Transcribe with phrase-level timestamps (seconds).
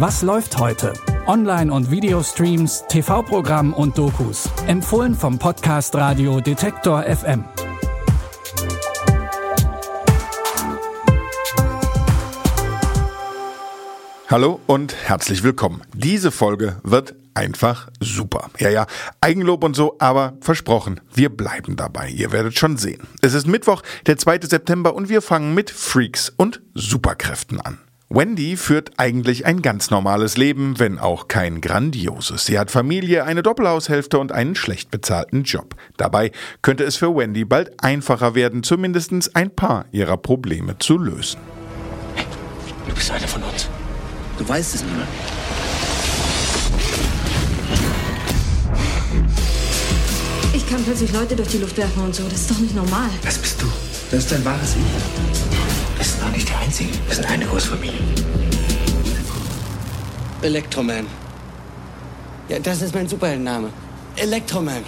[0.00, 0.92] Was läuft heute?
[1.26, 4.48] Online- und Videostreams, TV-Programm und Dokus.
[4.68, 7.42] Empfohlen vom Podcast Radio Detektor FM.
[14.28, 15.82] Hallo und herzlich willkommen.
[15.94, 18.50] Diese Folge wird einfach super.
[18.60, 18.86] Ja, ja,
[19.20, 22.08] Eigenlob und so, aber versprochen, wir bleiben dabei.
[22.08, 23.02] Ihr werdet schon sehen.
[23.20, 24.42] Es ist Mittwoch, der 2.
[24.42, 27.80] September und wir fangen mit Freaks und Superkräften an.
[28.10, 32.46] Wendy führt eigentlich ein ganz normales Leben, wenn auch kein grandioses.
[32.46, 35.74] Sie hat Familie, eine Doppelhaushälfte und einen schlecht bezahlten Job.
[35.98, 41.38] Dabei könnte es für Wendy bald einfacher werden, zumindest ein paar ihrer Probleme zu lösen.
[42.14, 42.24] Hey,
[42.88, 43.68] du bist einer von uns.
[44.38, 45.06] Du weißt es nicht mehr.
[50.54, 52.22] Ich kann plötzlich Leute durch die Luft werfen und so.
[52.24, 53.10] Das ist doch nicht normal.
[53.22, 53.66] Das bist du.
[54.10, 55.67] Das ist dein wahres Ich.
[56.38, 57.06] Wir sind auch nicht die Einzigen.
[57.06, 57.98] Wir sind eine Großfamilie.
[60.42, 61.06] Electroman.
[62.48, 63.70] Ja, das ist mein Superheldenname.
[64.14, 64.84] Electroman.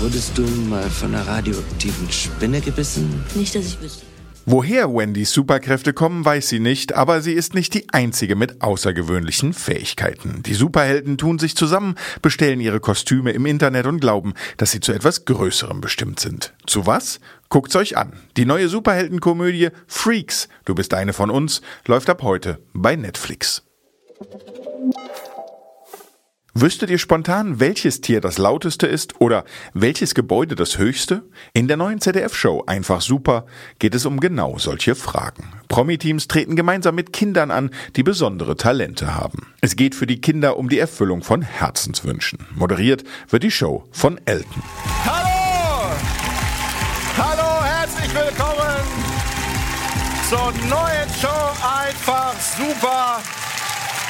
[0.00, 3.24] Wurdest du mal von einer radioaktiven Spinne gebissen?
[3.34, 4.04] Nicht, dass ich wüsste.
[4.46, 9.52] Woher Wendys Superkräfte kommen, weiß sie nicht, aber sie ist nicht die einzige mit außergewöhnlichen
[9.52, 10.42] Fähigkeiten.
[10.42, 14.92] Die Superhelden tun sich zusammen, bestellen ihre Kostüme im Internet und glauben, dass sie zu
[14.92, 16.54] etwas Größerem bestimmt sind.
[16.66, 17.20] Zu was?
[17.50, 18.14] Guckt's euch an.
[18.36, 23.69] Die neue Superheldenkomödie Freaks, du bist eine von uns, läuft ab heute bei Netflix.
[26.60, 31.22] Wüsstet ihr spontan, welches Tier das lauteste ist oder welches Gebäude das höchste?
[31.54, 33.46] In der neuen ZDF-Show Einfach Super
[33.78, 35.54] geht es um genau solche Fragen.
[35.68, 39.54] Promi-Teams treten gemeinsam mit Kindern an, die besondere Talente haben.
[39.62, 42.40] Es geht für die Kinder um die Erfüllung von Herzenswünschen.
[42.54, 44.62] Moderiert wird die Show von Elton.
[45.06, 45.96] Hallo!
[47.16, 48.76] Hallo, herzlich willkommen
[50.28, 53.22] zur neuen Show Einfach Super.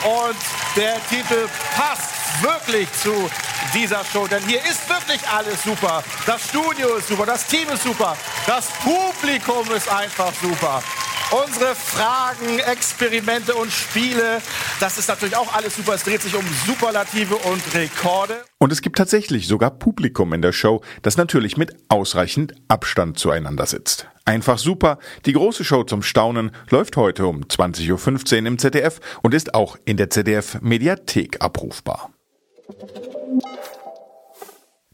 [0.02, 0.36] Und
[0.76, 2.09] der Titel passt
[2.40, 3.30] wirklich zu
[3.74, 6.02] dieser Show, denn hier ist wirklich alles super.
[6.26, 10.82] Das Studio ist super, das Team ist super, das Publikum ist einfach super.
[11.30, 14.42] Unsere Fragen, Experimente und Spiele,
[14.80, 15.94] das ist natürlich auch alles super.
[15.94, 18.42] Es dreht sich um Superlative und Rekorde.
[18.58, 23.66] Und es gibt tatsächlich sogar Publikum in der Show, das natürlich mit ausreichend Abstand zueinander
[23.66, 24.08] sitzt.
[24.24, 24.98] Einfach super.
[25.24, 29.76] Die große Show zum Staunen läuft heute um 20.15 Uhr im ZDF und ist auch
[29.84, 32.10] in der ZDF Mediathek abrufbar.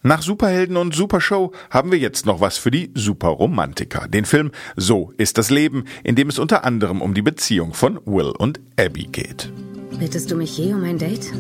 [0.03, 4.07] Nach Superhelden und Supershow haben wir jetzt noch was für die Superromantiker.
[4.07, 7.99] Den Film So ist das Leben, in dem es unter anderem um die Beziehung von
[8.07, 9.51] Will und Abby geht.
[9.99, 11.33] Bittest du mich je um ein Date?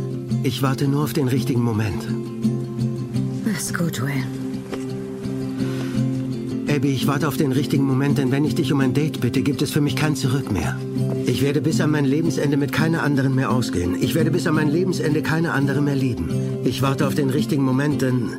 [0.43, 2.03] Ich warte nur auf den richtigen Moment.
[3.57, 4.25] ist gut, Will.
[6.69, 9.43] Abby, ich warte auf den richtigen Moment, denn wenn ich dich um ein Date bitte,
[9.43, 10.77] gibt es für mich kein Zurück mehr.
[11.37, 14.03] Ich werde bis an mein Lebensende mit keiner anderen mehr ausgehen.
[14.03, 16.65] Ich werde bis an mein Lebensende keine andere mehr lieben.
[16.65, 18.31] Ich warte auf den richtigen Moment, denn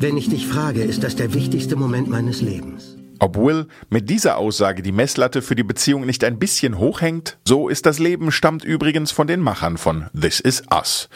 [0.00, 2.96] wenn ich dich frage, ist das der wichtigste Moment meines Lebens.
[3.18, 7.36] Ob Will mit dieser Aussage die Messlatte für die Beziehung nicht ein bisschen hochhängt?
[7.44, 11.10] So ist das Leben stammt übrigens von den Machern von This Is Us.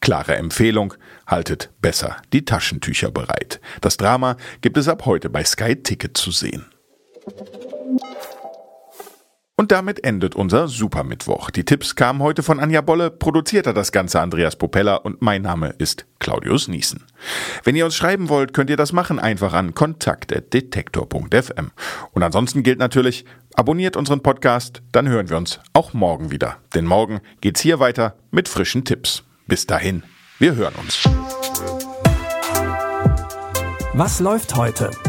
[0.00, 0.94] Klare Empfehlung,
[1.26, 3.60] haltet besser die Taschentücher bereit.
[3.80, 6.66] Das Drama gibt es ab heute bei Sky Ticket zu sehen.
[9.60, 11.50] Und damit endet unser Supermittwoch.
[11.50, 15.42] Die Tipps kamen heute von Anja Bolle, produziert hat das Ganze Andreas Popella und mein
[15.42, 17.02] Name ist Claudius Niesen.
[17.64, 21.72] Wenn ihr uns schreiben wollt, könnt ihr das machen einfach an kontakt.detektor.fm.
[22.12, 23.24] Und ansonsten gilt natürlich,
[23.56, 26.58] abonniert unseren Podcast, dann hören wir uns auch morgen wieder.
[26.76, 29.24] Denn morgen geht's hier weiter mit frischen Tipps.
[29.48, 30.04] Bis dahin,
[30.38, 31.02] wir hören uns.
[33.92, 34.92] Was läuft heute?